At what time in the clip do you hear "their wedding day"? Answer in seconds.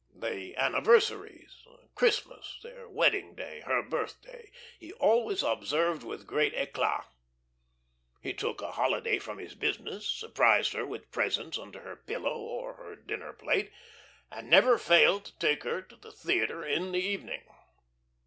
2.63-3.59